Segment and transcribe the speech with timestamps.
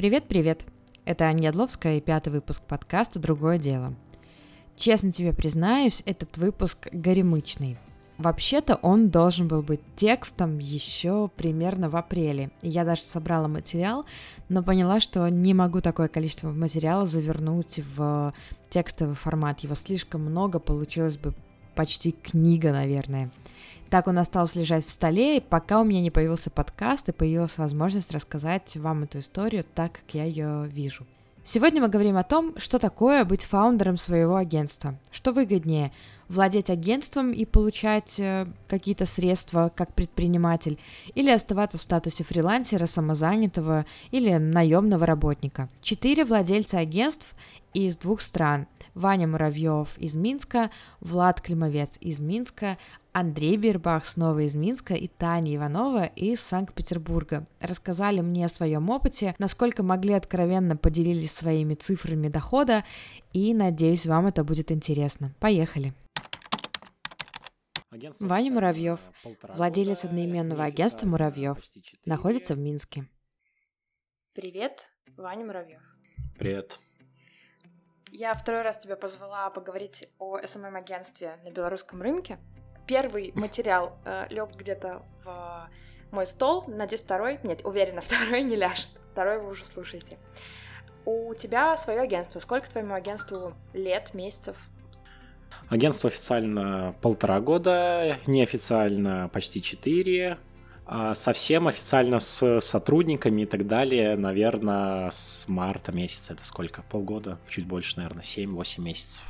[0.00, 0.64] Привет-привет!
[1.04, 3.92] Это Аня Ядловская и пятый выпуск подкаста «Другое дело».
[4.74, 7.76] Честно тебе признаюсь, этот выпуск горемычный.
[8.16, 12.50] Вообще-то он должен был быть текстом еще примерно в апреле.
[12.62, 14.06] Я даже собрала материал,
[14.48, 18.32] но поняла, что не могу такое количество материала завернуть в
[18.70, 19.60] текстовый формат.
[19.60, 21.34] Его слишком много, получилось бы
[21.74, 23.30] почти книга, наверное.
[23.90, 28.12] Так он остался лежать в столе, пока у меня не появился подкаст и появилась возможность
[28.12, 31.04] рассказать вам эту историю так, как я ее вижу.
[31.42, 34.96] Сегодня мы говорим о том, что такое быть фаундером своего агентства.
[35.10, 35.90] Что выгоднее,
[36.28, 40.78] владеть агентством и получать э, какие-то средства как предприниматель,
[41.16, 45.68] или оставаться в статусе фрилансера, самозанятого или наемного работника.
[45.82, 47.34] Четыре владельца агентств
[47.74, 48.68] из двух стран.
[48.94, 50.70] Ваня Муравьев из Минска,
[51.00, 52.76] Влад Климовец из Минска,
[53.12, 57.44] Андрей Бирбах снова из Минска и Таня Иванова из Санкт-Петербурга.
[57.60, 62.84] Рассказали мне о своем опыте, насколько могли откровенно поделились своими цифрами дохода,
[63.32, 65.34] и надеюсь, вам это будет интересно.
[65.40, 65.92] Поехали!
[67.90, 69.00] Агентство Ваня Муравьев,
[69.42, 71.58] владелец одноименного агентства Муравьев,
[72.04, 73.08] находится в Минске.
[74.34, 75.82] Привет, Ваня Муравьев.
[76.38, 76.78] Привет.
[78.12, 82.38] Я второй раз тебя позвала поговорить о SMM-агентстве на белорусском рынке
[82.90, 85.68] первый материал э, лег где-то в
[86.10, 90.18] мой стол, надеюсь, второй, нет, уверена, второй не ляжет, второй вы уже слушаете.
[91.04, 92.40] У тебя свое агентство.
[92.40, 94.56] Сколько твоему агентству лет, месяцев?
[95.68, 100.38] Агентство официально полтора года, неофициально почти четыре,
[100.84, 106.32] а совсем официально с сотрудниками и так далее, наверное, с марта месяца.
[106.32, 106.82] Это сколько?
[106.90, 107.38] Полгода?
[107.48, 109.22] Чуть больше, наверное, 7-8 месяцев.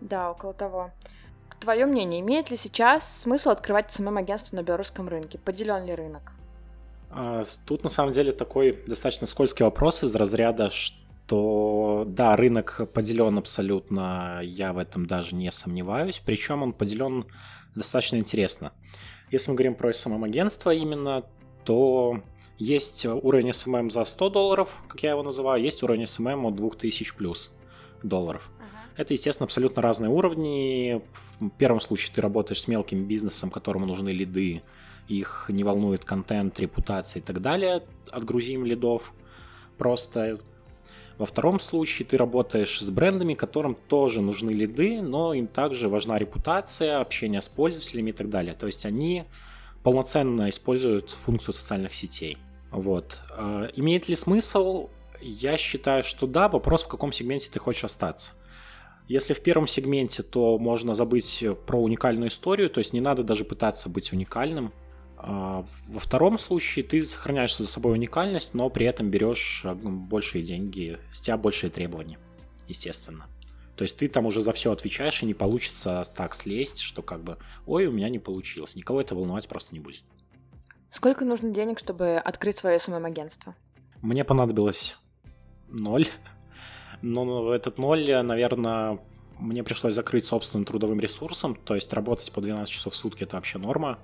[0.00, 0.92] Да, около того.
[1.60, 5.38] Твое мнение, имеет ли сейчас смысл открывать СММ-агентство на белорусском рынке?
[5.38, 6.32] Поделен ли рынок?
[7.10, 13.36] А, тут на самом деле такой достаточно скользкий вопрос из разряда, что да, рынок поделен
[13.36, 17.26] абсолютно, я в этом даже не сомневаюсь, причем он поделен
[17.74, 18.72] достаточно интересно.
[19.30, 21.24] Если мы говорим про SMM-агентство именно,
[21.64, 22.22] то
[22.58, 27.16] есть уровень SMM за 100 долларов, как я его называю, есть уровень SMM от 2000
[27.16, 27.52] плюс
[28.02, 28.50] долларов.
[28.96, 31.02] Это, естественно, абсолютно разные уровни.
[31.40, 34.62] В первом случае ты работаешь с мелким бизнесом, которому нужны лиды,
[35.08, 37.82] их не волнует контент, репутация и так далее.
[38.10, 39.12] Отгрузим лидов
[39.76, 40.38] просто.
[41.18, 46.16] Во втором случае ты работаешь с брендами, которым тоже нужны лиды, но им также важна
[46.16, 48.54] репутация, общение с пользователями и так далее.
[48.54, 49.24] То есть они
[49.82, 52.38] полноценно используют функцию социальных сетей.
[52.70, 53.18] Вот.
[53.32, 54.88] А, имеет ли смысл?
[55.20, 56.48] Я считаю, что да.
[56.48, 58.32] Вопрос, в каком сегменте ты хочешь остаться.
[59.10, 63.44] Если в первом сегменте, то можно забыть про уникальную историю, то есть не надо даже
[63.44, 64.72] пытаться быть уникальным.
[65.16, 69.90] А во втором случае ты сохраняешь за собой уникальность, но при этом берешь а, ну,
[69.90, 72.20] большие деньги, с тебя большие требования,
[72.68, 73.26] естественно.
[73.74, 77.24] То есть ты там уже за все отвечаешь, и не получится так слезть, что как
[77.24, 78.76] бы, ой, у меня не получилось.
[78.76, 80.04] Никого это волновать просто не будет.
[80.92, 83.56] Сколько нужно денег, чтобы открыть свое СММ-агентство?
[84.02, 84.98] Мне понадобилось
[85.66, 86.06] ноль.
[87.02, 88.98] Но этот ноль, наверное,
[89.38, 93.36] мне пришлось закрыть собственным трудовым ресурсом, то есть работать по 12 часов в сутки это
[93.36, 93.98] вообще норма,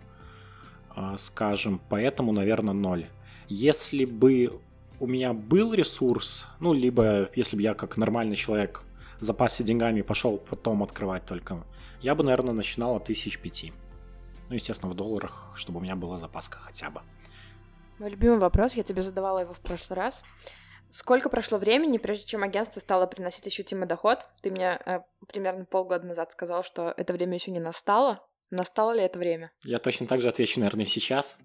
[0.90, 3.06] а, скажем, поэтому, наверное, ноль.
[3.48, 4.60] Если бы
[4.98, 8.82] у меня был ресурс, ну, либо если бы я как нормальный человек
[9.20, 11.64] запасся деньгами и пошел потом открывать только,
[12.00, 13.72] я бы, наверное, начинал от тысяч пяти.
[14.48, 17.00] Ну, естественно, в долларах, чтобы у меня была запаска хотя бы.
[17.98, 20.22] Мой любимый вопрос, я тебе задавала его в прошлый раз.
[20.96, 24.20] Сколько прошло времени, прежде чем агентство стало приносить ощутимый доход?
[24.40, 28.26] Ты мне э, примерно полгода назад сказал, что это время еще не настало.
[28.50, 29.52] Настало ли это время?
[29.62, 31.38] Я точно так же отвечу, наверное, сейчас.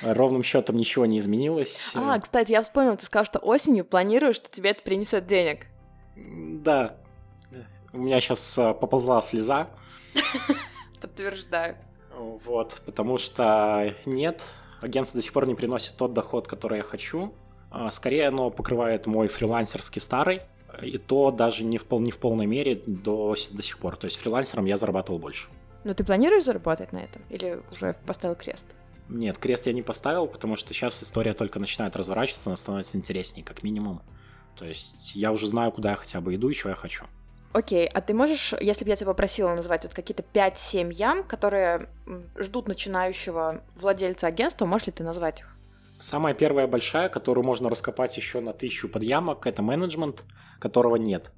[0.00, 1.90] Ровным счетом ничего не изменилось.
[1.94, 5.66] А, кстати, я вспомнил, ты сказал, что осенью планируешь, что тебе это принесет денег.
[6.16, 6.96] Да.
[7.92, 9.68] У меня сейчас э, поползла слеза.
[11.02, 11.76] Подтверждаю.
[12.14, 17.34] Вот, потому что нет, агентство до сих пор не приносит тот доход, который я хочу.
[17.78, 20.40] А, скорее оно покрывает мой фрилансерский старый,
[20.80, 23.96] и то даже не в, пол, не в полной мере до, до сих пор.
[23.96, 25.48] То есть фрилансером я зарабатывал больше.
[25.84, 27.22] Но ты планируешь заработать на этом?
[27.28, 28.64] Или уже поставил крест?
[29.10, 33.44] Нет, крест я не поставил, потому что сейчас история только начинает разворачиваться, она становится интереснее,
[33.44, 34.00] как минимум.
[34.58, 37.04] То есть я уже знаю, куда я хотя бы иду и что я хочу.
[37.52, 41.90] Окей, а ты можешь, если бы я тебя попросила назвать вот какие-то 5-7 ям, которые
[42.38, 45.55] ждут начинающего владельца агентства, можешь ли ты назвать их?
[45.98, 50.24] Самая первая большая, которую можно раскопать еще на тысячу подъямок, это менеджмент,
[50.58, 51.32] которого нет.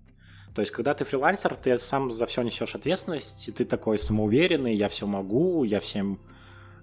[0.55, 4.75] То есть, когда ты фрилансер, ты сам за все несешь ответственность, и ты такой самоуверенный,
[4.75, 6.19] я все могу, я всем,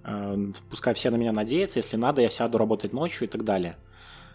[0.06, 0.38] э,
[0.69, 3.75] пускай все на меня надеются, если надо, я сяду работать ночью и так далее.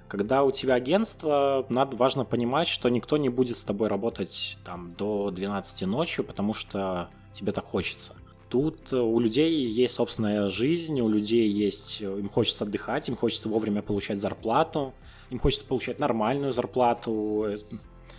[0.09, 4.93] Когда у тебя агентство, надо важно понимать, что никто не будет с тобой работать там
[4.93, 8.13] до 12 ночи, потому что тебе так хочется.
[8.51, 13.81] Тут у людей есть собственная жизнь, у людей есть, им хочется отдыхать, им хочется вовремя
[13.81, 14.93] получать зарплату,
[15.31, 17.47] им хочется получать нормальную зарплату,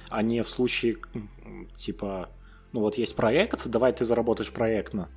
[0.09, 0.97] а не в случае
[1.75, 2.29] типа,
[2.71, 5.09] ну вот есть проект, давай ты заработаешь проектно.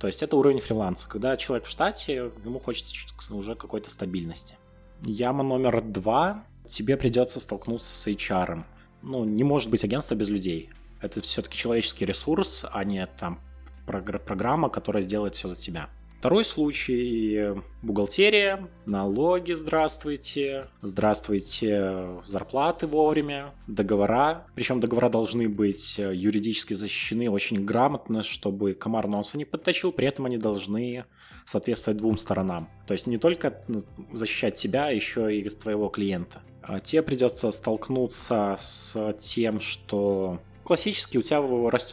[0.00, 2.96] То есть это уровень фриланса, когда человек в штате, ему хочется
[3.30, 4.56] уже какой-то стабильности.
[5.02, 6.44] Яма номер два.
[6.66, 8.64] Тебе придется столкнуться с HR.
[9.02, 10.70] Ну, не может быть агентство без людей.
[11.00, 13.38] Это все-таки человеческий ресурс, а не там
[13.86, 15.88] программа, которая сделает все за тебя.
[16.22, 24.46] Второй случай– бухгалтерия, налоги, здравствуйте, здравствуйте, зарплаты вовремя, договора.
[24.54, 30.26] Причем договора должны быть юридически защищены очень грамотно, чтобы комар носа не подточил, при этом
[30.26, 31.06] они должны
[31.44, 32.68] соответствовать двум сторонам.
[32.86, 33.82] То есть не только ну,
[34.12, 36.42] защищать тебя, а еще и твоего клиента.
[36.62, 41.40] А тебе придется столкнуться с тем, что классически у тебя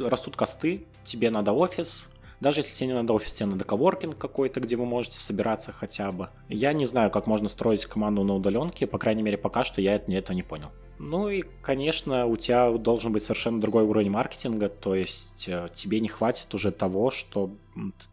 [0.07, 2.07] растут косты, тебе надо офис,
[2.39, 6.11] даже если тебе не надо офис, тебе надо коворкинг какой-то, где вы можете собираться хотя
[6.11, 6.29] бы.
[6.47, 9.95] Я не знаю, как можно строить команду на удаленке, по крайней мере, пока что я
[9.95, 10.69] этого не понял.
[10.99, 16.01] Ну и, конечно, у тебя должен быть совершенно другой уровень маркетинга, то есть э, тебе
[16.01, 17.51] не хватит уже того, что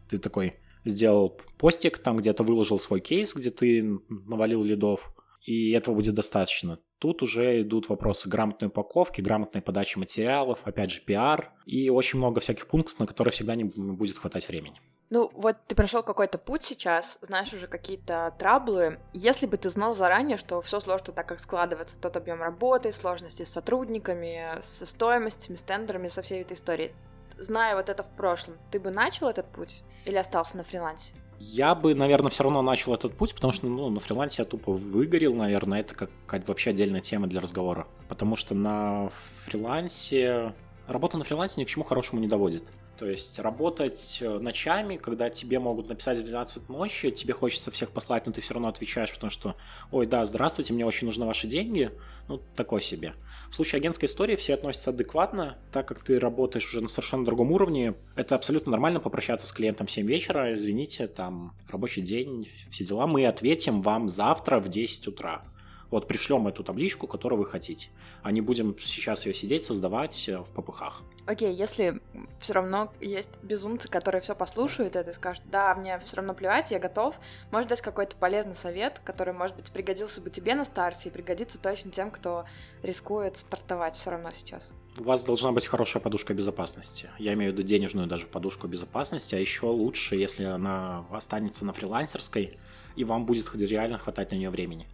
[0.09, 0.55] ты такой
[0.85, 5.11] сделал постик, там где-то выложил свой кейс, где ты навалил лидов,
[5.47, 6.77] и этого будет достаточно.
[6.99, 12.41] Тут уже идут вопросы грамотной упаковки, грамотной подачи материалов, опять же, пиар и очень много
[12.41, 14.81] всяких пунктов, на которые всегда не будет хватать времени.
[15.09, 18.99] Ну, вот ты прошел какой-то путь сейчас, знаешь уже какие-то траблы.
[19.13, 23.43] Если бы ты знал заранее, что все сложно так, как складывается, тот объем работы, сложности
[23.43, 26.91] с сотрудниками, со стоимостями, с тендерами, со всей этой историей,
[27.37, 31.13] зная вот это в прошлом, ты бы начал этот путь или остался на фрилансе?
[31.39, 34.71] Я бы, наверное, все равно начал этот путь, потому что ну, на фрилансе я тупо
[34.73, 37.87] выгорел, наверное, это как, как вообще отдельная тема для разговора.
[38.07, 39.11] Потому что на
[39.45, 40.53] фрилансе...
[40.87, 42.63] Работа на фрилансе ни к чему хорошему не доводит.
[42.97, 47.91] То есть работать э, ночами, когда тебе могут написать в 12 ночи, тебе хочется всех
[47.91, 49.55] послать, но ты все равно отвечаешь, потому что,
[49.91, 51.91] ой, да, здравствуйте, мне очень нужны ваши деньги,
[52.27, 53.13] ну, такой себе.
[53.51, 57.51] В случае агентской истории все относятся адекватно, так как ты работаешь уже на совершенно другом
[57.51, 62.83] уровне, это абсолютно нормально попрощаться с клиентом в 7 вечера, извините, там, рабочий день, все
[62.83, 65.43] дела, мы ответим вам завтра в 10 утра.
[65.89, 67.89] Вот пришлем эту табличку, которую вы хотите.
[68.21, 71.01] А не будем сейчас ее сидеть, создавать э, в попыхах.
[71.25, 72.01] Окей, okay, если
[72.39, 76.71] все равно есть безумцы, которые все послушают это и скажут, да, мне все равно плевать,
[76.71, 77.15] я готов,
[77.51, 81.57] может дать какой-то полезный совет, который, может быть, пригодился бы тебе на старте и пригодится
[81.57, 82.45] точно тем, кто
[82.83, 84.71] рискует стартовать все равно сейчас.
[84.99, 87.09] У вас должна быть хорошая подушка безопасности.
[87.17, 91.73] Я имею в виду денежную даже подушку безопасности, а еще лучше, если она останется на
[91.73, 92.57] фрилансерской,
[92.95, 94.87] и вам будет реально хватать на нее времени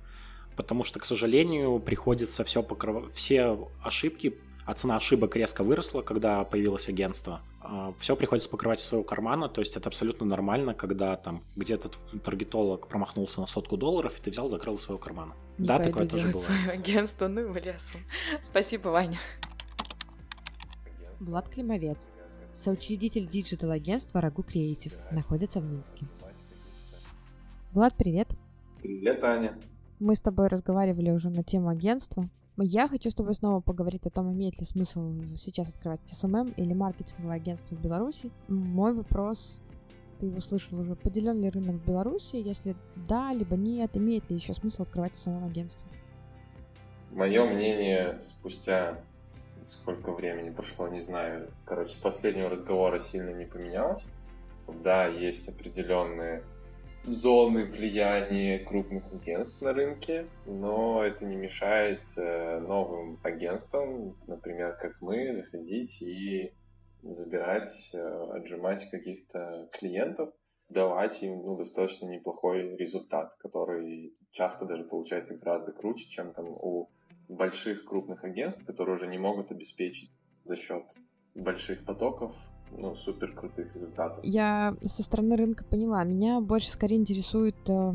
[0.56, 6.44] потому что, к сожалению, приходится все покрывать, все ошибки, а цена ошибок резко выросла, когда
[6.46, 7.42] появилось агентство.
[7.62, 11.90] А, все приходится покрывать из своего кармана, то есть это абсолютно нормально, когда там где-то
[12.24, 15.34] таргетолог промахнулся на сотку долларов, и ты взял, закрыл из своего кармана.
[15.58, 16.46] Не да, такое тоже бывает.
[16.46, 18.02] свое агентство, ну его лесом.
[18.44, 19.20] Спасибо, Ваня.
[21.20, 22.10] Влад Климовец,
[22.54, 26.06] соучредитель диджитал-агентства Ragu Creative, находится в Минске.
[27.72, 28.28] Влад, привет.
[28.82, 29.58] Привет, Аня.
[30.04, 32.28] Мы с тобой разговаривали уже на тему агентства.
[32.58, 36.74] Я хочу с тобой снова поговорить о том, имеет ли смысл сейчас открывать SMM или
[36.74, 38.30] маркетинговое агентство в Беларуси.
[38.50, 39.62] Мой вопрос,
[40.20, 42.36] ты его слышал уже, поделен ли рынок в Беларуси?
[42.36, 42.76] Если
[43.08, 45.82] да, либо нет, имеет ли еще смысл открывать СММ-агентство?
[47.14, 49.00] Мое мнение спустя
[49.64, 51.50] сколько времени прошло, не знаю.
[51.64, 54.06] Короче, с последнего разговора сильно не поменялось.
[54.84, 56.44] Да, есть определенные
[57.06, 65.02] зоны влияния крупных агентств на рынке, но это не мешает э, новым агентствам, например, как
[65.02, 66.54] мы, заходить и
[67.02, 67.98] забирать, э,
[68.34, 70.34] отжимать каких-то клиентов,
[70.70, 76.90] давать им ну, достаточно неплохой результат, который часто даже получается гораздо круче, чем там у
[77.28, 80.12] больших крупных агентств, которые уже не могут обеспечить
[80.44, 80.84] за счет
[81.36, 82.36] больших потоков
[82.78, 84.20] ну, супер крутых результатов.
[84.24, 86.04] Я со стороны рынка поняла.
[86.04, 87.94] Меня больше скорее интересует э,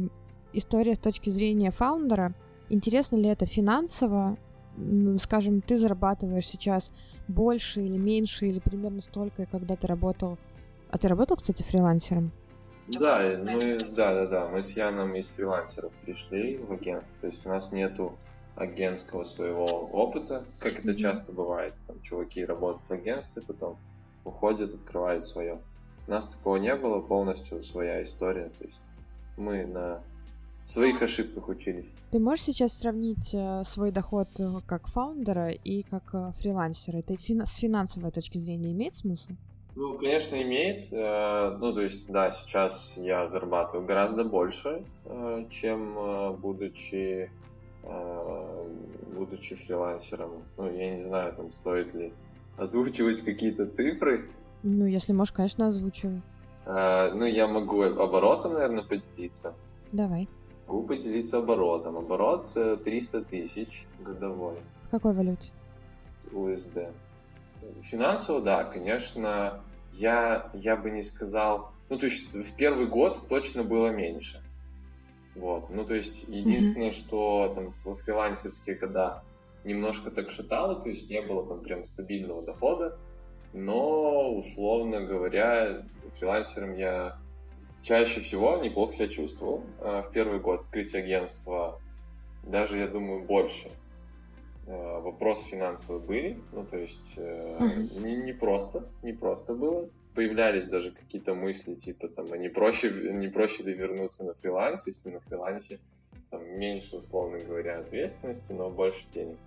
[0.53, 2.35] история с точки зрения фаундера.
[2.69, 4.37] Интересно ли это финансово?
[5.21, 6.93] Скажем, ты зарабатываешь сейчас
[7.27, 10.39] больше или меньше, или примерно столько, когда ты работал.
[10.91, 12.31] А ты работал, кстати, фрилансером?
[12.89, 17.45] Да, мы, да, да, да, мы с Яном из фрилансеров пришли в агентство, то есть
[17.45, 18.15] у нас нету
[18.57, 21.75] агентского своего опыта, как это часто бывает.
[21.87, 23.77] Там чуваки работают в агентстве, потом
[24.29, 25.59] уходят, открывают свое.
[26.07, 28.51] У нас такого не было, полностью своя история.
[28.59, 28.81] То есть
[29.37, 30.01] мы на
[30.65, 31.87] своих ошибках учились.
[32.11, 36.99] Ты можешь сейчас сравнить э, свой доход э, как фаундера и как э, фрилансера?
[36.99, 39.31] Это фин- с финансовой точки зрения имеет смысл?
[39.77, 40.91] Ну, конечно, имеет.
[40.91, 44.83] Ну, то есть, да, сейчас я зарабатываю гораздо больше,
[45.51, 45.95] чем
[46.41, 47.31] будучи
[49.17, 50.43] будучи фрилансером.
[50.57, 52.13] Ну, я не знаю, там стоит ли
[52.59, 54.29] озвучивать какие-то цифры.
[54.63, 56.21] Ну, если можешь, конечно, озвучивай.
[56.67, 59.55] Ну, я могу оборотом, наверное, поделиться.
[59.93, 60.29] Давай.
[60.67, 61.97] Могу поделиться оборотом.
[61.97, 64.57] Оборот 300 тысяч годовой.
[64.89, 65.51] В какой валюте?
[66.31, 66.93] USD.
[67.83, 69.61] Финансово, да, конечно,
[69.93, 71.73] я, я бы не сказал...
[71.89, 74.43] Ну, то есть в первый год точно было меньше.
[75.35, 75.71] Вот.
[75.71, 76.93] Ну, то есть единственное, mm-hmm.
[76.93, 79.23] что там в фрилансерские года
[79.69, 82.99] немножко так шатало, то есть не было там прям стабильного дохода,
[83.53, 85.87] но, условно говоря,
[86.19, 87.19] фрилансером я
[87.83, 89.63] чаще всего неплохо себя чувствовал.
[89.81, 91.81] А в первый год открытия агентства
[92.43, 93.69] даже, я думаю, больше
[94.69, 98.05] Э, вопросы финансовые были, ну то есть mm-hmm.
[98.05, 99.89] не, не просто, не просто было.
[100.15, 104.87] Появлялись даже какие-то мысли типа там, а не проще, не проще ли вернуться на фриланс,
[104.87, 105.81] если на фрилансе
[106.31, 109.39] там меньше, условно говоря, ответственности, но больше денег.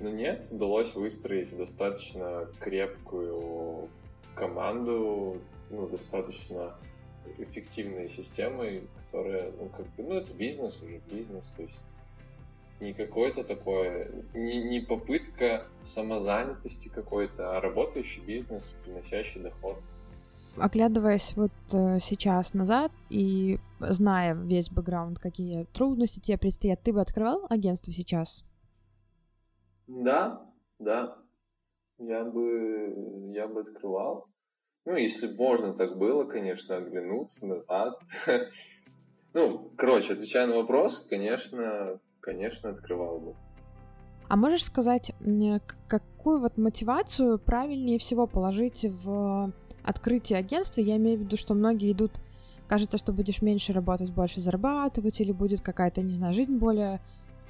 [0.00, 3.88] Но нет, удалось выстроить достаточно крепкую
[4.34, 6.74] команду, ну, достаточно
[7.38, 11.96] эффективные системы, которые, ну, как бы, ну, это бизнес уже, бизнес, то есть
[12.80, 19.78] не какое-то такое, не, не попытка самозанятости какой-то, а работающий бизнес, приносящий доход.
[20.58, 27.00] Оглядываясь вот э, сейчас назад и зная весь бэкграунд, какие трудности тебе предстоят, ты бы
[27.00, 28.44] открывал агентство сейчас?
[29.86, 31.18] Да, да.
[31.98, 34.28] Я бы, я бы открывал.
[34.84, 37.98] Ну, если можно так было, конечно, оглянуться назад.
[39.34, 43.34] Ну, короче, отвечая на вопрос, конечно, конечно, открывал бы.
[44.28, 45.12] А можешь сказать,
[45.88, 49.52] какую вот мотивацию правильнее всего положить в
[49.82, 50.80] открытие агентства?
[50.80, 52.12] Я имею в виду, что многие идут,
[52.66, 57.02] кажется, что будешь меньше работать, больше зарабатывать, или будет какая-то, не знаю, жизнь более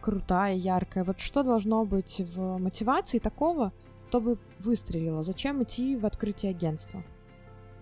[0.06, 1.02] крутая, яркая.
[1.02, 3.72] Вот что должно быть в мотивации такого,
[4.08, 5.25] чтобы выстрелило?
[5.25, 7.02] Зачем идти в открытие агентства?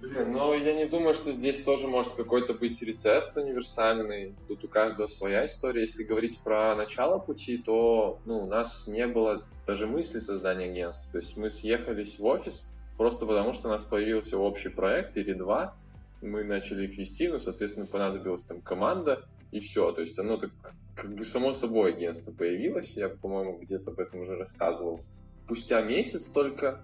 [0.00, 4.34] Блин, ну я не думаю, что здесь тоже может какой-то быть рецепт универсальный.
[4.48, 5.82] Тут у каждого своя история.
[5.82, 11.12] Если говорить про начало пути, то ну, у нас не было даже мысли создания агентства.
[11.12, 12.66] То есть мы съехались в офис
[12.96, 15.76] просто потому, что у нас появился общий проект или два.
[16.22, 19.92] Мы начали их вести, ну, соответственно, понадобилась там команда, и все.
[19.92, 20.50] То есть оно так
[20.94, 22.96] как бы само собой агентство появилось.
[22.96, 25.00] Я, по-моему, где-то об этом уже рассказывал.
[25.44, 26.80] Спустя месяц только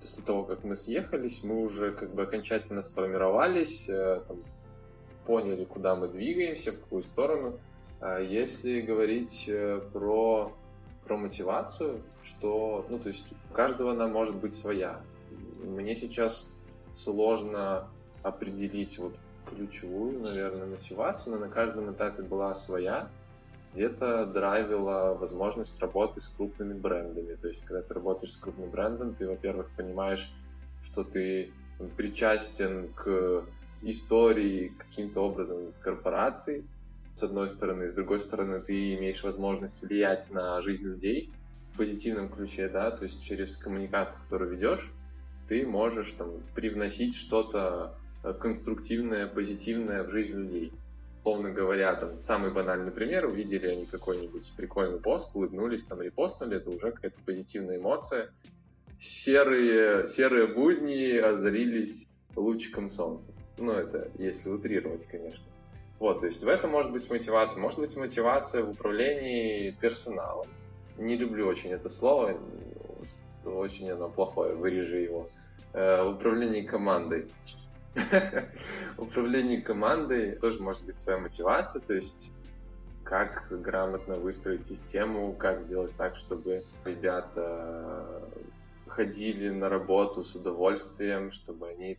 [0.00, 4.38] после того, как мы съехались, мы уже как бы окончательно сформировались, э, там,
[5.26, 7.58] поняли, куда мы двигаемся, в какую сторону.
[8.00, 10.52] А если говорить э, про,
[11.04, 15.00] про мотивацию, что, ну, то есть у каждого она может быть своя.
[15.64, 16.56] Мне сейчас
[16.94, 17.88] сложно
[18.22, 19.14] определить вот
[19.50, 23.10] ключевую, наверное, мотивацию, но на каждом этапе была своя
[23.74, 27.34] где-то драйвила возможность работы с крупными брендами.
[27.34, 30.32] То есть, когда ты работаешь с крупным брендом, ты, во-первых, понимаешь,
[30.82, 31.50] что ты
[31.96, 33.44] причастен к
[33.82, 36.64] истории каким-то образом корпорации,
[37.14, 41.30] с одной стороны, с другой стороны, ты имеешь возможность влиять на жизнь людей
[41.72, 44.90] в позитивном ключе, да, то есть через коммуникацию, которую ведешь,
[45.48, 47.94] ты можешь там привносить что-то
[48.40, 50.72] конструктивное, позитивное в жизнь людей
[51.28, 56.70] условно говоря, там, самый банальный пример, увидели они какой-нибудь прикольный пост, улыбнулись, там, репостнули, это
[56.70, 58.30] уже какая-то позитивная эмоция.
[58.98, 63.32] Серые, серые будни озарились лучиком солнца.
[63.58, 65.44] Ну, это если утрировать, конечно.
[65.98, 67.60] Вот, то есть в этом может быть мотивация.
[67.60, 70.46] Может быть мотивация в управлении персоналом.
[70.96, 72.38] Не люблю очень это слово,
[73.44, 75.28] очень оно плохое, вырежи его.
[75.74, 77.26] Э, в управлении командой.
[78.98, 82.32] управлении командой тоже может быть своя мотивация, то есть
[83.04, 88.22] как грамотно выстроить систему, как сделать так, чтобы ребята
[88.86, 91.98] ходили на работу с удовольствием, чтобы они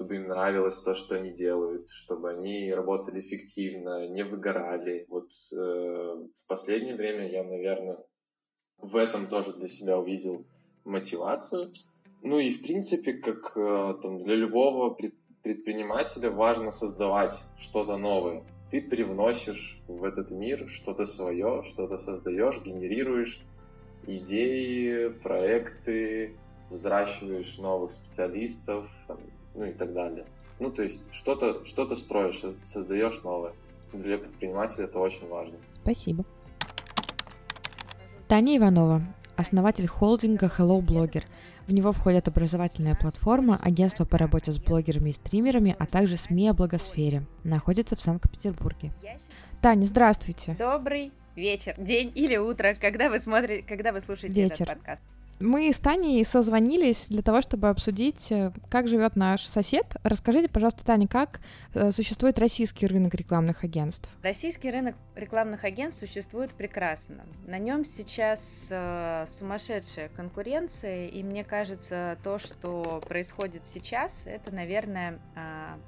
[0.00, 5.04] чтобы им нравилось то, что они делают, чтобы они работали эффективно, не выгорали.
[5.10, 7.98] Вот э, в последнее время я, наверное,
[8.78, 10.46] в этом тоже для себя увидел
[10.86, 11.70] мотивацию.
[12.22, 18.42] Ну и в принципе, как э, там для любого пред, предпринимателя важно создавать что-то новое.
[18.70, 23.42] Ты привносишь в этот мир что-то свое, что-то создаешь, генерируешь
[24.06, 26.36] идеи, проекты,
[26.70, 29.18] взращиваешь новых специалистов, там,
[29.54, 30.26] ну и так далее.
[30.58, 33.52] Ну, то есть что-то что строишь, создаешь новое.
[33.92, 35.56] для предпринимателя это очень важно.
[35.82, 36.24] Спасибо.
[38.28, 39.02] Таня Иванова,
[39.36, 41.24] основатель холдинга Hello Blogger.
[41.70, 46.48] В него входят образовательная платформа, агентство по работе с блогерами и стримерами, а также СМИ
[46.48, 47.22] о благосфере.
[47.44, 48.90] Находится в Санкт-Петербурге.
[49.62, 50.56] Таня, здравствуйте.
[50.58, 54.62] Добрый вечер, день или утро, когда вы смотрите, когда вы слушаете Вечер.
[54.62, 55.02] этот подкаст.
[55.40, 59.86] Мы с Таней созвонились для того, чтобы обсудить, э, как живет наш сосед.
[60.02, 61.40] Расскажите, пожалуйста, Таня, как
[61.72, 64.10] э, существует российский рынок рекламных агентств?
[64.22, 67.24] Российский рынок рекламных агентств существует прекрасно.
[67.46, 75.18] На нем сейчас э, сумасшедшая конкуренция, и мне кажется, то, что происходит сейчас, это, наверное,
[75.36, 75.78] а,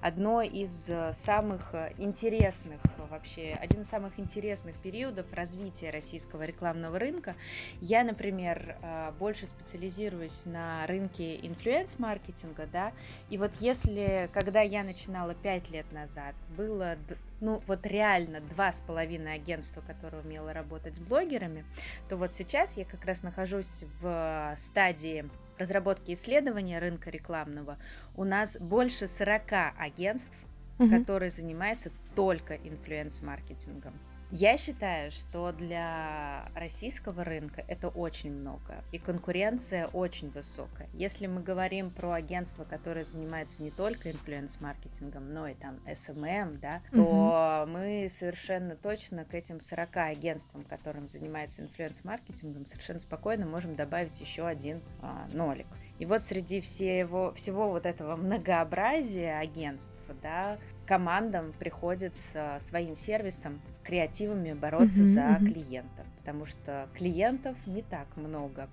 [0.00, 6.44] одно из э, самых э, интересных э, вообще, один из самых интересных периодов развития российского
[6.44, 7.34] рекламного рынка.
[7.80, 8.76] Я, например,
[9.18, 12.92] больше специализируюсь на рынке инфлюенс-маркетинга, да,
[13.28, 16.96] и вот если, когда я начинала пять лет назад, было
[17.40, 21.64] ну вот реально два с половиной агентства, которые умели работать с блогерами,
[22.08, 25.28] то вот сейчас я как раз нахожусь в стадии
[25.60, 27.78] разработки исследования рынка рекламного
[28.16, 29.42] у нас больше 40
[29.78, 30.36] агентств,
[30.78, 30.90] угу.
[30.90, 33.94] которые занимаются только инфлюенс-маркетингом.
[34.32, 40.88] Я считаю, что для российского рынка это очень много, и конкуренция очень высокая.
[40.92, 46.80] Если мы говорим про агентства, которые занимаются не только инфлюенс-маркетингом, но и там SMM, да,
[46.92, 47.72] то угу.
[47.72, 54.46] мы совершенно точно к этим 40 агентствам, которым занимается инфлюенс-маркетингом, совершенно спокойно можем добавить еще
[54.46, 55.66] один а, нолик.
[55.98, 60.56] И вот среди всего, всего вот этого многообразия агентств, да,
[60.90, 65.52] командам приходится своим сервисом, креативами бороться mm-hmm, за mm-hmm.
[65.52, 68.68] клиента, потому что клиентов не так много,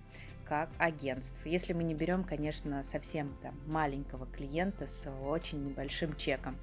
[0.49, 1.45] как агентств.
[1.45, 6.55] Если мы не берем, конечно, совсем там маленького клиента с очень небольшим чеком.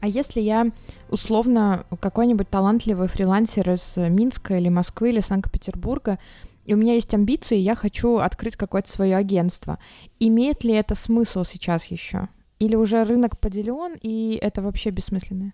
[0.00, 0.68] А если я
[1.10, 6.18] условно какой-нибудь талантливый фрилансер из Минска или Москвы или Санкт-Петербурга,
[6.64, 9.78] и у меня есть амбиции, я хочу открыть какое-то свое агентство.
[10.18, 12.30] Имеет ли это смысл сейчас еще?
[12.62, 15.52] Или уже рынок поделен, и это вообще бессмысленно?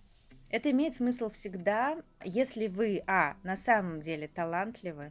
[0.50, 5.10] Это имеет смысл всегда, если вы, а, на самом деле талантливы,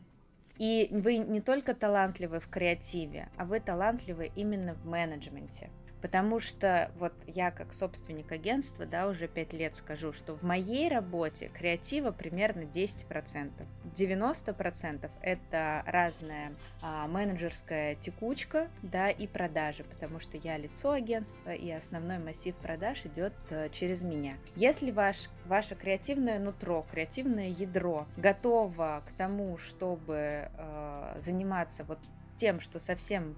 [0.59, 5.71] и вы не только талантливы в креативе, а вы талантливы именно в менеджменте.
[6.01, 10.89] Потому что вот я как собственник агентства, да, уже 5 лет скажу, что в моей
[10.89, 13.51] работе креатива примерно 10%.
[13.95, 21.71] 90% это разная а, менеджерская текучка, да, и продажи, потому что я лицо агентства, и
[21.71, 24.35] основной массив продаж идет а, через меня.
[24.55, 31.99] Если ваш, ваше креативное нутро, креативное ядро готово к тому, чтобы а, заниматься вот
[32.35, 33.35] тем, что совсем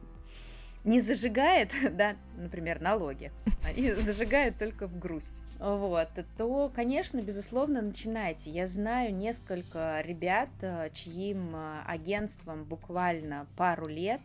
[0.83, 3.31] не зажигает, да, например, налоги,
[3.63, 8.49] они зажигают только в грусть, вот, то, конечно, безусловно, начинайте.
[8.51, 14.21] Я знаю несколько ребят, э, чьим э, агентством буквально пару лет,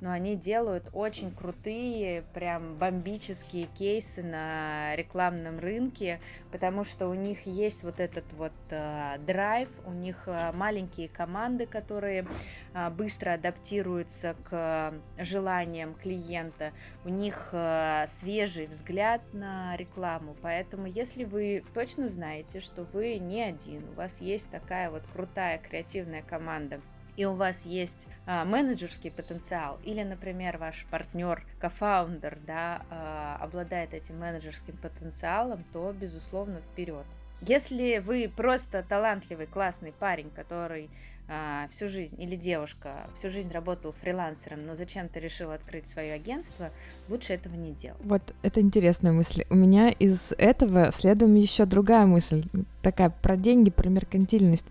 [0.00, 6.20] но они делают очень крутые, прям бомбические кейсы на рекламном рынке,
[6.52, 11.66] потому что у них есть вот этот вот э, драйв, у них э, маленькие команды,
[11.66, 12.26] которые
[12.74, 16.72] э, быстро адаптируются к желаниям клиента,
[17.04, 23.42] у них э, свежий взгляд на рекламу, поэтому если вы точно знаете, что вы не
[23.42, 26.80] один, у вас есть такая вот крутая креативная команда,
[27.16, 33.94] и у вас есть а, менеджерский потенциал, или, например, ваш партнер, кофаундер, да, а, обладает
[33.94, 37.04] этим менеджерским потенциалом, то, безусловно, вперед.
[37.42, 40.88] Если вы просто талантливый, классный парень, который
[41.28, 46.70] а, всю жизнь, или девушка всю жизнь работал фрилансером, но зачем-то решил открыть свое агентство,
[47.08, 48.00] лучше этого не делать.
[48.04, 49.44] Вот это интересная мысль.
[49.50, 52.44] У меня из этого следом еще другая мысль,
[52.80, 54.66] такая про деньги, про меркантильность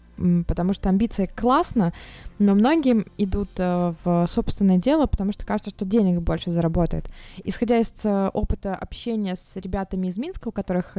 [0.48, 1.94] потому что амбиция классно,
[2.40, 7.10] но многим идут э, в собственное дело, потому что кажется, что денег больше заработает.
[7.44, 10.98] Исходя из э, опыта общения с ребятами из Минска, у которых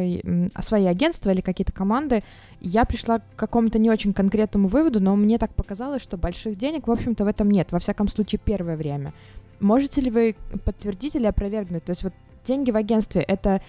[0.61, 2.22] свои агентства или какие-то команды,
[2.61, 6.87] я пришла к какому-то не очень конкретному выводу, но мне так показалось, что больших денег,
[6.87, 9.12] в общем-то, в этом нет, во всяком случае, первое время.
[9.61, 11.85] Можете ли вы подтвердить или опровергнуть?
[11.85, 12.12] То есть вот
[12.46, 13.61] деньги в агентстве— это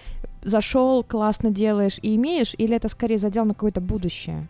[0.42, 4.46] зашел, классно делаешь и имеешь, или это скорее задел на какое-то будущее?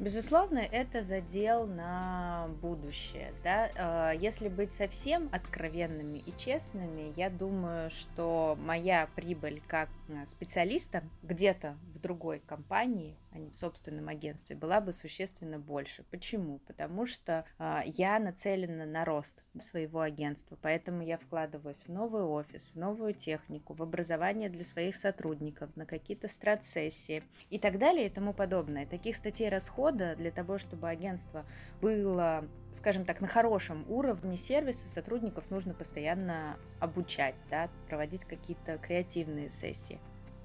[0.00, 3.34] Безусловно, это задел на будущее.
[3.44, 3.70] Да?
[3.76, 9.90] А, если быть совсем откровенными и честными, я думаю, что моя прибыль как
[10.26, 16.04] специалиста где-то в другой компании а не в собственном агентстве, была бы существенно больше.
[16.10, 16.58] Почему?
[16.66, 22.70] Потому что э, я нацелена на рост своего агентства, поэтому я вкладываюсь в новый офис,
[22.74, 28.10] в новую технику, в образование для своих сотрудников, на какие-то страт-сессии и так далее и
[28.10, 28.86] тому подобное.
[28.86, 31.46] Таких статей расхода для того, чтобы агентство
[31.80, 39.48] было, скажем так, на хорошем уровне сервиса, сотрудников нужно постоянно обучать, да, проводить какие-то креативные
[39.48, 39.98] сессии.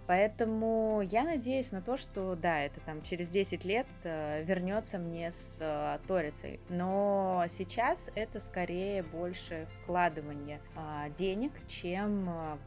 [0.07, 5.31] Поэтому я надеюсь на то, что да, это там через 10 лет э, вернется мне
[5.31, 6.59] с э, Торицей.
[6.69, 12.57] Но сейчас это скорее больше вкладывание э, денег, чем э,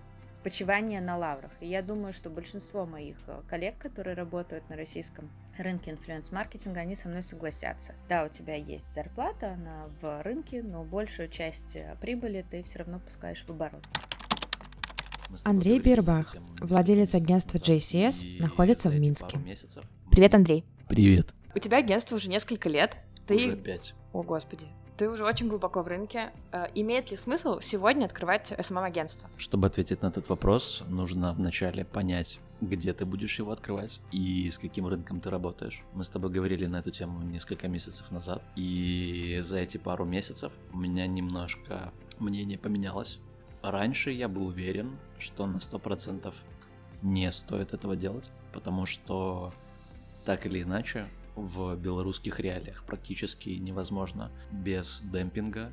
[0.42, 1.52] почивание на лаврах.
[1.60, 3.16] И я думаю, что большинство моих
[3.48, 7.94] коллег, которые работают на российском рынке инфлюенс-маркетинга, они со мной согласятся.
[8.08, 12.80] Да, у тебя есть зарплата, она в рынке, но большую часть э, прибыли ты все
[12.80, 13.84] равно пускаешь в оборот.
[15.44, 19.38] Андрей Бирбах, владелец агентства JCS, находится в Минске.
[20.10, 20.64] Привет, Андрей.
[20.88, 21.34] Привет.
[21.54, 22.96] У тебя агентство уже несколько лет.
[23.26, 23.34] Ты...
[23.36, 23.94] Уже пять.
[24.12, 24.66] О, господи.
[24.96, 26.32] Ты уже очень глубоко в рынке.
[26.50, 29.28] Э, имеет ли смысл сегодня открывать SMM-агентство?
[29.36, 34.58] Чтобы ответить на этот вопрос, нужно вначале понять, где ты будешь его открывать и с
[34.58, 35.84] каким рынком ты работаешь.
[35.94, 40.52] Мы с тобой говорили на эту тему несколько месяцев назад, и за эти пару месяцев
[40.72, 43.18] у меня немножко мнение поменялось.
[43.62, 46.34] Раньше я был уверен, что на 100%
[47.02, 49.52] не стоит этого делать, потому что
[50.24, 55.72] так или иначе в белорусских реалиях практически невозможно без демпинга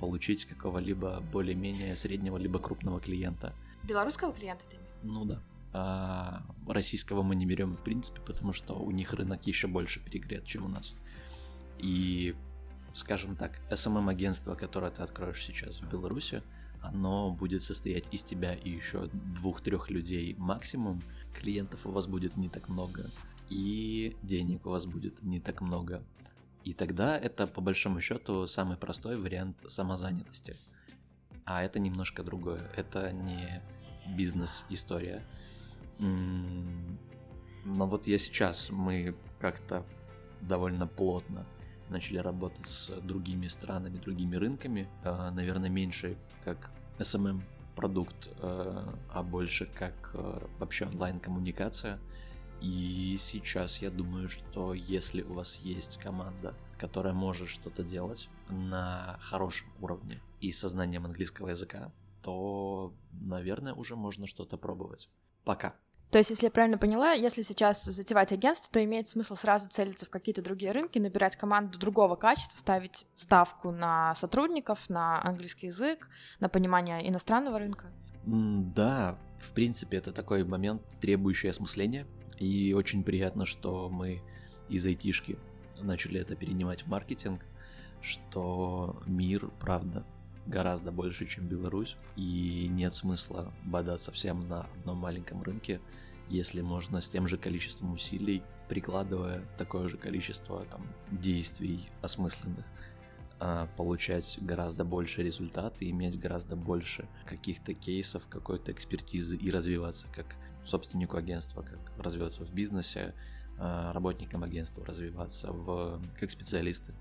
[0.00, 3.54] получить какого-либо более-менее среднего либо крупного клиента.
[3.84, 4.76] Белорусского клиента ты?
[5.02, 5.40] Ну да.
[5.78, 10.46] А российского мы не берем в принципе, потому что у них рынок еще больше перегрет,
[10.46, 10.94] чем у нас.
[11.78, 12.34] И,
[12.94, 16.42] скажем так, SMM-агентство, которое ты откроешь сейчас в Беларуси,
[16.80, 21.02] оно будет состоять из тебя и еще двух-трех людей максимум.
[21.34, 23.04] Клиентов у вас будет не так много,
[23.50, 26.02] и денег у вас будет не так много.
[26.64, 30.56] И тогда это, по большому счету, самый простой вариант самозанятости.
[31.44, 32.62] А это немножко другое.
[32.76, 33.62] Это не
[34.16, 35.22] бизнес-история.
[35.98, 39.84] Но вот я сейчас, мы как-то
[40.40, 41.46] довольно плотно
[41.88, 44.88] начали работать с другими странами, другими рынками.
[45.04, 47.42] А, наверное, меньше как SMM
[47.74, 52.00] продукт, э, а больше как э, вообще онлайн-коммуникация.
[52.60, 59.18] И сейчас я думаю, что если у вас есть команда, которая может что-то делать на
[59.20, 65.10] хорошем уровне и со знанием английского языка, то, наверное, уже можно что-то пробовать.
[65.44, 65.74] Пока.
[66.10, 70.06] То есть, если я правильно поняла, если сейчас затевать агентство, то имеет смысл сразу целиться
[70.06, 76.08] в какие-то другие рынки, набирать команду другого качества, ставить ставку на сотрудников, на английский язык,
[76.38, 77.86] на понимание иностранного рынка?
[78.24, 82.06] Да, в принципе, это такой момент, требующий осмысления.
[82.38, 84.20] И очень приятно, что мы
[84.68, 85.38] из айтишки
[85.80, 87.44] начали это перенимать в маркетинг,
[88.00, 90.04] что мир, правда,
[90.46, 95.80] гораздо больше, чем Беларусь, и нет смысла бодаться всем на одном маленьком рынке,
[96.28, 102.64] если можно с тем же количеством усилий, прикладывая такое же количество там, действий осмысленных,
[103.38, 110.06] а, получать гораздо больше результат и иметь гораздо больше каких-то кейсов, какой-то экспертизы и развиваться
[110.14, 110.26] как
[110.64, 113.14] собственнику агентства, как развиваться в бизнесе,
[113.58, 116.94] а, работникам агентства развиваться в, как специалисты,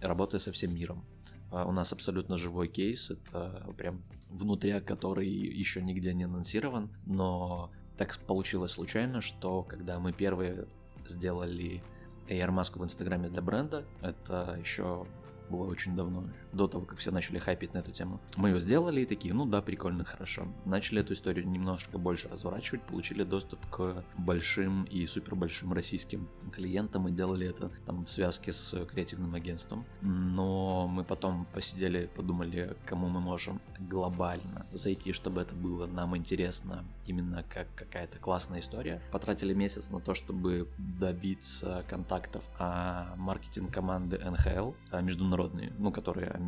[0.00, 1.04] работая со всем миром.
[1.52, 7.70] А, у нас абсолютно живой кейс, это прям внутряк, который еще нигде не анонсирован, но
[7.98, 10.66] так получилось случайно, что когда мы первые
[11.06, 11.82] сделали
[12.28, 15.06] AR-маску в Инстаграме для бренда, это еще
[15.52, 18.20] было очень давно, до того, как все начали хайпить на эту тему.
[18.36, 20.48] Мы ее сделали и такие, ну да, прикольно, хорошо.
[20.64, 27.08] Начали эту историю немножко больше разворачивать, получили доступ к большим и супер большим российским клиентам
[27.08, 29.84] и делали это там в связке с креативным агентством.
[30.00, 36.84] Но мы потом посидели, подумали, кому мы можем глобально зайти, чтобы это было нам интересно,
[37.06, 39.02] именно как какая-то классная история.
[39.10, 45.92] Потратили месяц на то, чтобы добиться контактов а маркетинг команды НХЛ, а международной международные, ну,
[45.92, 46.40] которые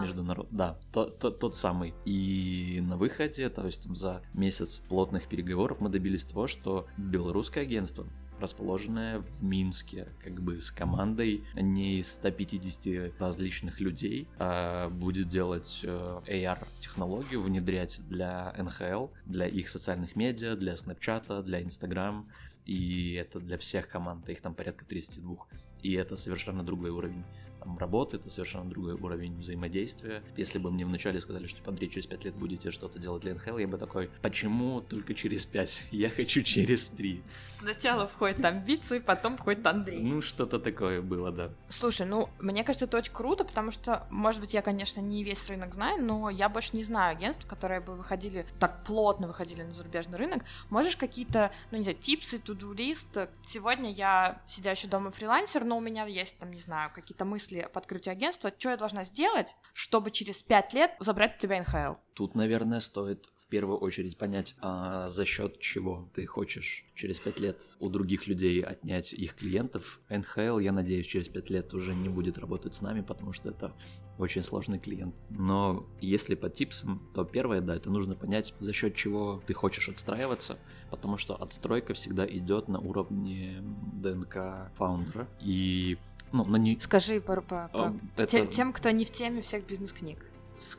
[0.00, 1.94] международ, да, тот, тот, тот самый.
[2.04, 7.64] И на выходе, то есть там, за месяц плотных переговоров мы добились того, что белорусское
[7.64, 8.06] агентство
[8.38, 15.80] расположенное в Минске, как бы с командой не из 150 различных людей, а будет делать
[15.84, 22.28] э, AR-технологию, внедрять для НХЛ, для их социальных медиа, для Snapchat, для Instagram,
[22.66, 25.36] и это для всех команд, их там порядка 32,
[25.82, 27.24] и это совершенно другой уровень
[27.66, 30.22] там работы, это совершенно другой уровень взаимодействия.
[30.36, 33.58] Если бы мне вначале сказали, что, Андрей, через 5 лет будете что-то делать для НХЛ,
[33.58, 35.88] я бы такой, почему только через 5?
[35.90, 37.22] Я хочу через 3.
[37.50, 40.00] Сначала входит амбиции, потом входит Андрей.
[40.00, 41.50] Ну, что-то такое было, да.
[41.68, 45.46] Слушай, ну, мне кажется, это очень круто, потому что, может быть, я, конечно, не весь
[45.48, 49.72] рынок знаю, но я больше не знаю агентств, которые бы выходили, так плотно выходили на
[49.72, 50.44] зарубежный рынок.
[50.70, 53.16] Можешь какие-то, ну, не знаю, типсы, туду-лист?
[53.46, 57.80] Сегодня я сидящий дома фрилансер, но у меня есть, там, не знаю, какие-то мысли по
[57.80, 58.52] открытию агентства.
[58.56, 61.98] Что я должна сделать, чтобы через пять лет забрать у тебя НХЛ?
[62.14, 67.38] Тут, наверное, стоит в первую очередь понять, а за счет чего ты хочешь через пять
[67.38, 70.00] лет у других людей отнять их клиентов.
[70.08, 73.72] НХЛ, я надеюсь, через пять лет уже не будет работать с нами, потому что это
[74.18, 75.14] очень сложный клиент.
[75.28, 79.88] Но если по типсам, то первое, да, это нужно понять, за счет чего ты хочешь
[79.88, 80.58] отстраиваться,
[80.90, 85.28] потому что отстройка всегда идет на уровне ДНК фаундера.
[85.40, 85.98] И
[86.32, 86.78] ну, на не...
[86.80, 87.94] Скажи по, по, по...
[88.16, 88.46] Это...
[88.46, 90.18] тем, кто не в теме всех бизнес-книг.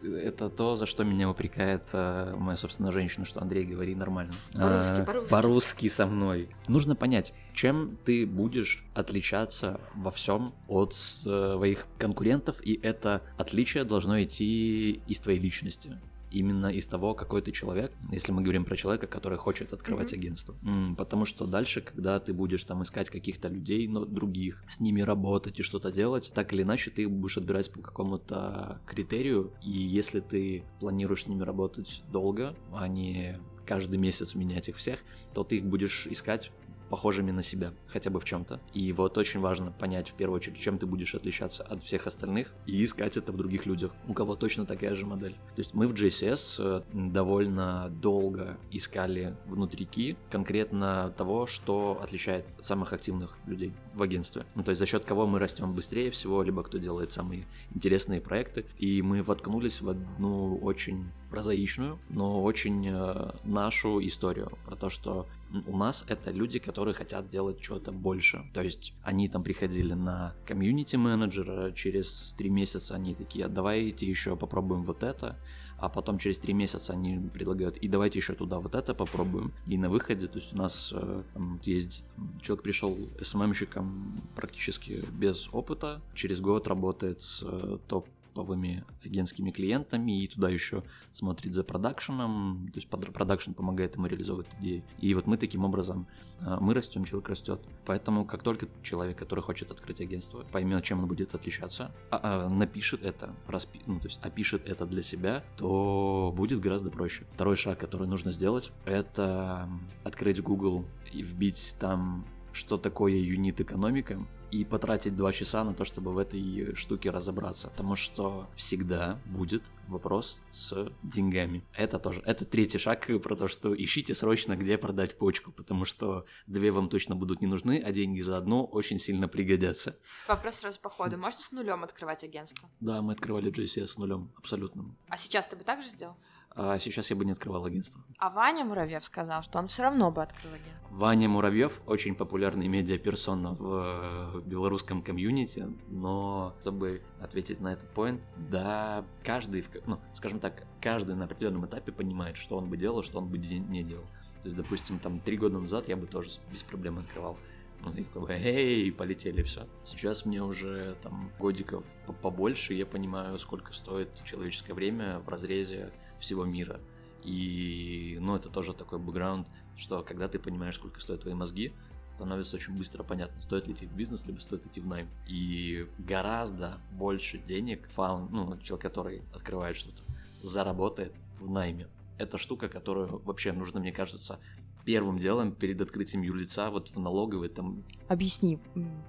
[0.03, 4.33] Это то, за что меня упрекает э, моя, собственно, женщина, что Андрей, говори нормально.
[4.53, 5.31] По-русски, а, по-русски.
[5.31, 6.49] По-русски со мной.
[6.67, 14.21] Нужно понять, чем ты будешь отличаться во всем от своих конкурентов, и это отличие должно
[14.23, 15.99] идти из твоей личности
[16.31, 20.17] именно из того, какой ты человек, если мы говорим про человека, который хочет открывать mm-hmm.
[20.17, 20.55] агентство.
[20.63, 25.01] М-м, потому что дальше, когда ты будешь там искать каких-то людей, но других, с ними
[25.01, 30.19] работать и что-то делать, так или иначе ты будешь отбирать по какому-то критерию, и если
[30.19, 34.99] ты планируешь с ними работать долго, а не каждый месяц менять их всех,
[35.33, 36.51] то ты их будешь искать
[36.89, 38.59] похожими на себя, хотя бы в чем-то.
[38.73, 42.53] И вот очень важно понять в первую очередь, чем ты будешь отличаться от всех остальных
[42.65, 45.33] и искать это в других людях, у кого точно такая же модель.
[45.33, 52.93] То есть мы в JCS э, довольно долго искали внутрики конкретно того, что отличает самых
[52.93, 54.45] активных людей в агентстве.
[54.55, 58.21] Ну, то есть за счет кого мы растем быстрее всего, либо кто делает самые интересные
[58.21, 58.65] проекты.
[58.77, 65.27] И мы воткнулись в одну очень прозаичную, но очень э, нашу историю про то, что
[65.65, 68.45] у нас это люди, которые хотят делать что-то больше.
[68.53, 74.05] То есть они там приходили на комьюнити менеджера, через три месяца они такие, а давайте
[74.05, 75.37] еще попробуем вот это,
[75.77, 79.53] а потом через три месяца они предлагают, и давайте еще туда вот это попробуем.
[79.67, 82.03] И на выходе, то есть у нас э, там есть,
[82.41, 83.86] человек пришел СММщиком
[84.35, 90.83] практически без опыта, через год работает с э, топ топовыми агентскими клиентами, и туда еще
[91.11, 94.83] смотрит за продакшеном, то есть продакшн помогает ему реализовывать идеи.
[94.99, 96.07] И вот мы таким образом,
[96.41, 97.59] а, мы растем, человек растет.
[97.85, 102.49] Поэтому как только человек, который хочет открыть агентство, поймет, чем он будет отличаться, а, а,
[102.49, 107.25] напишет это, распи, ну, то есть опишет это для себя, то будет гораздо проще.
[107.33, 109.67] Второй шаг, который нужно сделать, это
[110.03, 112.25] открыть Google и вбить там
[112.57, 117.69] что такое юнит-экономика, и потратить два часа на то, чтобы в этой штуке разобраться.
[117.69, 121.63] Потому что всегда будет вопрос с деньгами.
[121.73, 122.21] Это тоже.
[122.25, 126.89] Это третий шаг про то, что ищите срочно, где продать почку, потому что две вам
[126.89, 129.97] точно будут не нужны, а деньги за одну очень сильно пригодятся.
[130.27, 131.17] Вопрос сразу по ходу.
[131.17, 132.69] Можете с нулем открывать агентство?
[132.79, 134.95] Да, мы открывали JCS с нулем, абсолютно.
[135.09, 136.15] А сейчас ты бы так же сделал?
[136.59, 138.01] А сейчас я бы не открывал агентство.
[138.17, 140.87] А Ваня Муравьев сказал, что он все равно бы открыл агентство.
[140.89, 149.05] Ваня Муравьев очень популярный медиаперсона в белорусском комьюнити, но чтобы ответить на этот поинт, да,
[149.23, 153.27] каждый, ну, скажем так, каждый на определенном этапе понимает, что он бы делал, что он
[153.27, 154.05] бы не делал.
[154.41, 157.37] То есть, допустим, там три года назад я бы тоже без проблем открывал.
[157.83, 159.67] Ну, и такой, эй, полетели, все.
[159.83, 161.83] Сейчас мне уже там годиков
[162.23, 166.79] побольше, я понимаю, сколько стоит человеческое время в разрезе всего мира.
[167.23, 171.73] И, ну, это тоже такой бэкграунд, что когда ты понимаешь, сколько стоят твои мозги,
[172.09, 175.07] становится очень быстро понятно, стоит ли идти в бизнес, либо стоит идти в найм.
[175.27, 180.01] И гораздо больше денег фаун, ну, человек, который открывает что-то,
[180.41, 181.87] заработает в найме.
[182.17, 184.39] Это штука, которую вообще нужно, мне кажется,
[184.87, 187.83] первым делом перед открытием юрлица вот в налоговой там...
[188.07, 188.57] Объясни,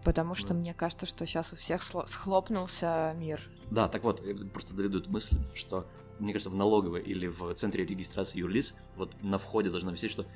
[0.03, 0.55] потому что да.
[0.55, 3.41] мне кажется, что сейчас у всех схлопнулся мир.
[3.71, 4.21] Да, так вот,
[4.53, 5.87] просто доведу эту мысль, что
[6.19, 10.27] мне кажется, в налоговой или в центре регистрации юрлиц, вот на входе должно висеть, что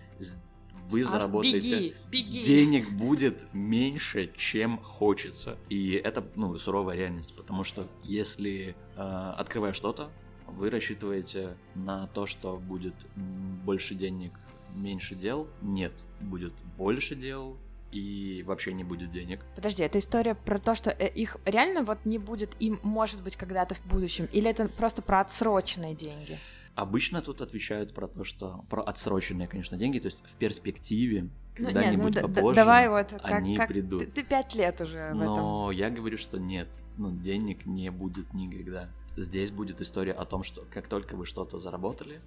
[0.88, 2.42] вы заработаете, беги, беги.
[2.44, 5.58] денег будет меньше, чем хочется.
[5.68, 9.00] И это, ну, суровая реальность, потому что если э,
[9.36, 10.08] открывая что-то,
[10.46, 14.32] вы рассчитываете на то, что будет больше денег,
[14.74, 15.48] меньше дел.
[15.60, 17.56] Нет, будет больше дел,
[17.92, 19.40] и вообще не будет денег.
[19.54, 23.36] Подожди, это история про то, что э, их реально вот не будет, им может быть
[23.36, 26.38] когда-то в будущем, или это просто про отсроченные деньги?
[26.74, 31.66] Обычно тут отвечают про то, что про отсроченные, конечно, деньги, то есть в перспективе Ну,
[31.66, 34.06] Когда-нибудь ну, д- попозже давай вот, как, они как- придут.
[34.06, 35.36] Ты, ты пять лет уже в этом.
[35.36, 38.88] Но я говорю, что нет, ну, денег не будет никогда.
[39.18, 42.20] Здесь будет история о том, что как только вы что-то заработали,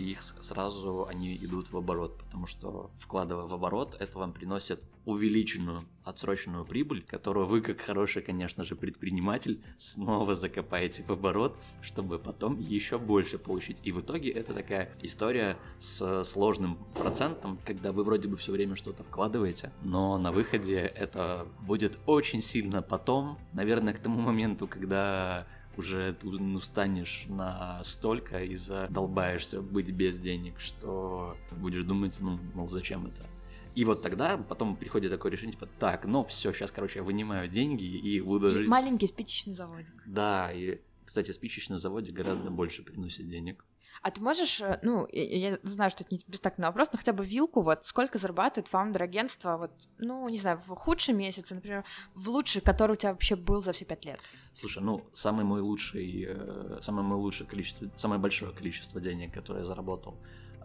[0.00, 4.82] их с- сразу они идут в оборот, потому что вкладывая в оборот, это вам приносит
[5.04, 12.18] увеличенную отсроченную прибыль, которую вы, как хороший, конечно же, предприниматель, снова закопаете в оборот, чтобы
[12.18, 13.78] потом еще больше получить.
[13.84, 18.74] И в итоге это такая история с сложным процентом, когда вы вроде бы все время
[18.74, 25.46] что-то вкладываете, но на выходе это будет очень сильно потом, наверное, к тому моменту, когда
[25.76, 32.68] уже ты ну, станешь настолько и задолбаешься быть без денег, что будешь думать, ну, мол,
[32.68, 33.26] зачем это?
[33.74, 37.46] И вот тогда потом приходит такое решение, типа, так, ну все, сейчас, короче, я вынимаю
[37.46, 38.68] деньги и буду жить.
[38.68, 39.92] Маленький спичечный заводик.
[40.06, 43.64] Да, и, кстати, спичечный заводик гораздо больше приносит денег.
[44.02, 47.12] А ты можешь, э, ну, я, я знаю, что это не бестактный вопрос, но хотя
[47.12, 51.84] бы вилку, вот, сколько зарабатывает фаундер агентства, вот, ну, не знаю, в худшие месяцы, например,
[52.14, 54.20] в лучшие, который у тебя вообще был за все пять лет?
[54.54, 59.60] Слушай, ну, самый мой лучший, э, самое мое лучшее количество, самое большое количество денег, которое
[59.60, 60.16] я заработал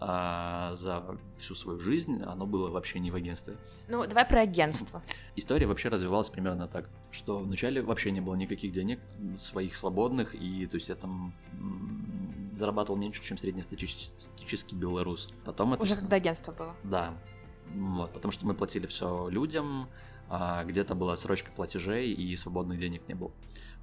[0.04, 1.04] а, за
[1.38, 3.56] всю свою жизнь, оно было вообще не в агентстве.
[3.88, 5.04] Ну, давай про агентство.
[5.36, 9.00] История вообще развивалась примерно так, что вначале вообще не было никаких денег
[9.38, 11.36] своих свободных, и то есть я там
[12.52, 15.30] зарабатывал меньше, чем среднестатистический белорус.
[15.46, 15.84] Потом это...
[15.84, 16.76] Уже когда агентство было.
[16.84, 17.14] Да.
[17.76, 19.88] Вот, потому что мы платили все людям,
[20.30, 23.32] а где-то была срочка платежей и свободных денег не было.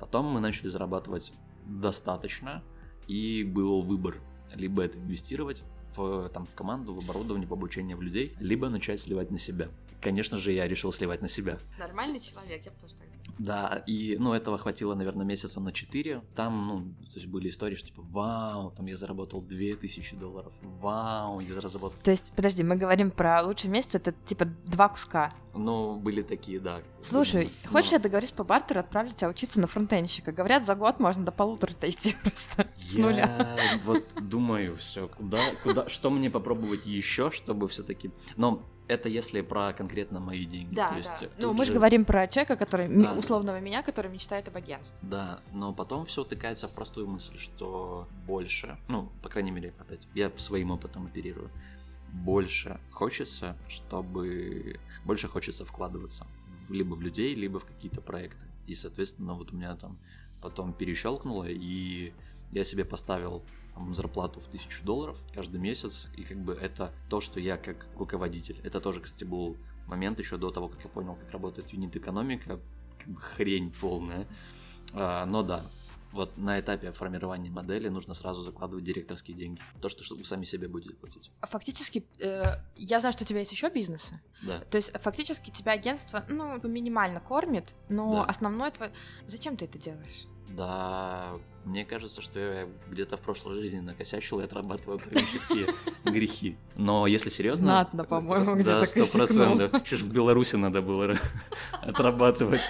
[0.01, 1.33] Потом мы начали зарабатывать
[1.65, 2.65] достаточно,
[3.07, 4.17] и был выбор.
[4.55, 5.63] Либо это инвестировать
[5.97, 9.69] в, там, в команду, в оборудование, в обучение в людей, либо начать сливать на себя.
[10.01, 11.59] Конечно же, я решил сливать на себя.
[11.79, 13.19] Нормальный человек, я бы тоже так сделала.
[13.39, 16.23] Да, и, ну, этого хватило, наверное, месяца на 4.
[16.35, 21.41] Там, ну, то есть были истории, что типа, вау, там я заработал 2000 долларов, вау,
[21.41, 25.33] я заработал То есть, подожди, мы говорим про лучший месяц, это типа два куска.
[25.55, 26.79] Ну, были такие, да.
[27.03, 30.33] Слушай, Но- хочешь, я договорюсь по бартеру, отправлю тебя учиться на фронтенщика?
[30.33, 33.59] Говорят, за год можно до полутора идти просто с Я нуля.
[33.85, 38.11] вот думаю, все, куда, куда, что мне попробовать еще, чтобы все-таки.
[38.37, 40.75] Но это если про конкретно мои деньги.
[40.75, 41.29] Да, то есть, да.
[41.39, 43.13] Ну, мы же говорим про человека, который, Да.
[43.13, 44.99] условного меня, который мечтает об агентстве.
[45.03, 50.09] Да, но потом все утыкается в простую мысль, что больше, ну, по крайней мере, опять,
[50.15, 51.51] я своим опытом оперирую,
[52.13, 54.81] больше хочется, чтобы...
[55.05, 56.27] Больше хочется вкладываться
[56.67, 58.47] в, либо в людей, либо в какие-то проекты.
[58.67, 59.99] И, соответственно, вот у меня там
[60.41, 62.13] потом перещелкнуло, и
[62.53, 63.45] я себе поставил
[63.79, 67.87] там, зарплату в тысячу долларов каждый месяц, и как бы это то, что я как
[67.97, 68.61] руководитель.
[68.65, 72.61] Это тоже, кстати, был момент еще до того, как я понял, как работает юнит-экономика,
[72.99, 74.27] как бы хрень полная.
[74.93, 75.63] А, но да,
[76.13, 79.61] вот на этапе формирования модели нужно сразу закладывать директорские деньги.
[79.81, 81.31] То, что, вы сами себе будете платить.
[81.43, 82.43] Фактически, э,
[82.77, 84.21] я знаю, что у тебя есть еще бизнесы.
[84.43, 84.61] Да.
[84.61, 88.25] То есть, фактически, тебя агентство, ну, минимально кормит, но Да.
[88.25, 88.91] основной твой...
[89.27, 90.27] Зачем ты это делаешь?
[90.49, 96.57] Да, мне кажется, что я где-то в прошлой жизни накосячил и отрабатываю кармические грехи.
[96.77, 97.67] Но если серьезно...
[97.67, 99.85] Знатно, по-моему, да, где-то сто процентов.
[99.85, 101.15] Еще ж в Беларуси надо было
[101.83, 102.63] отрабатывать.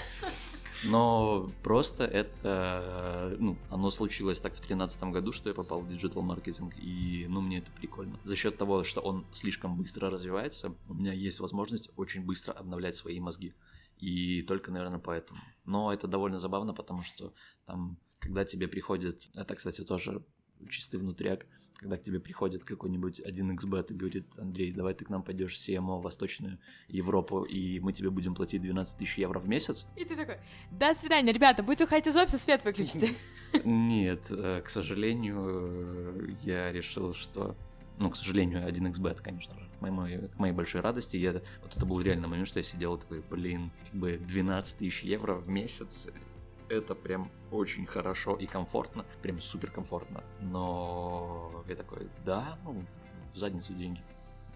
[0.84, 6.74] Но просто это, ну, оно случилось так в 2013 году, что я попал в диджитал-маркетинг,
[6.80, 8.18] и, ну, мне это прикольно.
[8.24, 12.94] За счет того, что он слишком быстро развивается, у меня есть возможность очень быстро обновлять
[12.94, 13.54] свои мозги.
[13.98, 15.40] И только, наверное, поэтому.
[15.64, 17.32] Но это довольно забавно, потому что
[17.66, 20.24] там, когда тебе приходит, это, кстати, тоже
[20.68, 21.46] чистый внутряк,
[21.78, 25.68] когда к тебе приходит какой-нибудь 1xbet и говорит, Андрей, давай ты к нам пойдешь в
[25.68, 26.58] CMO в Восточную
[26.88, 29.86] Европу, и мы тебе будем платить 12 тысяч евро в месяц.
[29.96, 30.38] И ты такой,
[30.72, 33.14] до свидания, ребята, будете уходить из офиса, свет выключите.
[33.64, 37.56] Нет, э, к сожалению, э, я решил, что...
[37.98, 39.68] Ну, к сожалению, 1xbet, конечно же.
[39.78, 41.16] К моей, к моей большой радости.
[41.16, 41.32] Я,
[41.62, 45.34] вот это был реально момент, что я сидел такой, блин, как бы 12 тысяч евро
[45.34, 46.08] в месяц.
[46.68, 49.04] Это прям очень хорошо и комфортно.
[49.22, 50.22] Прям супер комфортно.
[50.40, 52.84] Но я такой, да, ну,
[53.34, 54.00] в задницу деньги.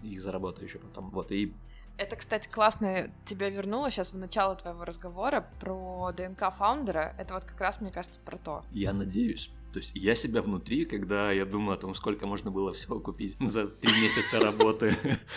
[0.03, 1.09] Их заработаю еще потом.
[1.09, 1.53] Вот, и
[1.97, 7.13] Это, кстати, классно тебя вернуло сейчас в начало твоего разговора про ДНК фаундера.
[7.17, 8.63] Это вот как раз, мне кажется, про то.
[8.71, 9.51] Я надеюсь.
[9.73, 13.35] То есть я себя внутри, когда я думаю о том, сколько можно было всего купить
[13.39, 14.95] за три месяца работы,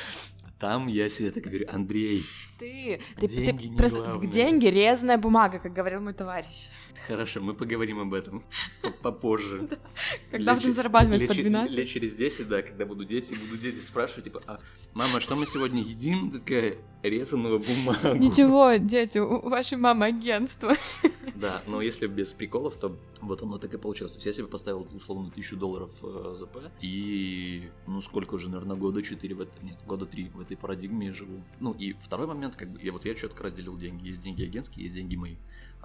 [0.58, 2.24] там я себе так говорю, Андрей,
[2.58, 4.28] Ты, Деньги ты не просто главное.
[4.30, 6.68] деньги резная бумага, как говорил мой товарищ.
[7.06, 8.42] Хорошо, мы поговорим об этом
[8.82, 9.68] по- попозже.
[10.30, 11.72] Когда будем зарабатывать по че- 12.
[11.76, 14.60] Лет через 10, да, когда буду дети, буду дети спрашивать, типа, а,
[14.94, 16.30] мама, что мы сегодня едим?
[16.30, 18.16] Такая, резаную бумагу.
[18.16, 20.74] Ничего, дети, у вашей мамы агентство.
[21.34, 24.12] Да, но если без приколов, то вот оно так и получилось.
[24.12, 28.74] То есть я себе поставил условно тысячу долларов э, ЗП, и ну сколько уже, наверное,
[28.74, 31.44] года 4 в это, нет, года 3 в этой парадигме живу.
[31.60, 34.06] Ну и второй момент, как бы, я вот я четко разделил деньги.
[34.08, 35.36] Есть деньги агентские, есть деньги мои.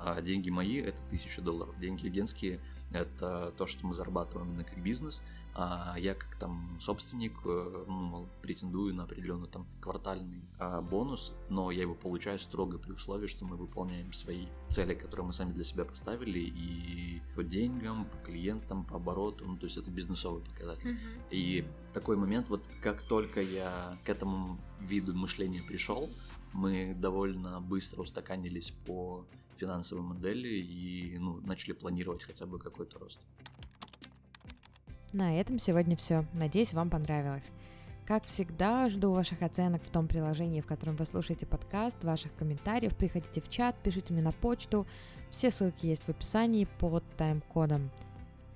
[0.03, 1.77] А деньги мои это тысяча долларов.
[1.79, 2.59] Деньги агентские
[2.91, 5.21] это то, что мы зарабатываем именно как бизнес,
[5.53, 11.71] а я как там собственник э, ну, претендую на определенный там квартальный а, бонус, но
[11.71, 15.65] я его получаю строго при условии, что мы выполняем свои цели, которые мы сами для
[15.65, 20.91] себя поставили, и по деньгам, по клиентам, по обороту, ну, то есть это бизнесовый показатель.
[20.91, 21.29] Mm-hmm.
[21.31, 26.09] И такой момент, вот как только я к этому виду мышления пришел,
[26.53, 29.25] мы довольно быстро устаканились по
[29.57, 33.19] финансовой модели и ну, начали планировать хотя бы какой-то рост.
[35.13, 36.25] На этом сегодня все.
[36.33, 37.45] Надеюсь, вам понравилось.
[38.05, 42.95] Как всегда, жду ваших оценок в том приложении, в котором вы слушаете подкаст, ваших комментариев.
[42.95, 44.87] Приходите в чат, пишите мне на почту.
[45.29, 47.89] Все ссылки есть в описании под тайм-кодом.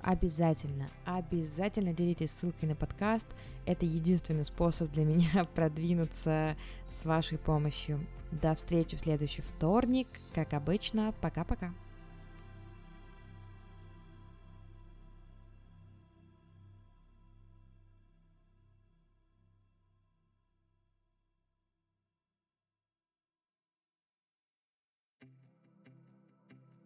[0.05, 3.25] Обязательно, обязательно делитесь ссылкой на подкаст.
[3.65, 6.55] Это единственный способ для меня продвинуться
[6.87, 8.05] с вашей помощью.
[8.31, 10.07] До встречи в следующий вторник.
[10.35, 11.73] Как обычно, пока-пока.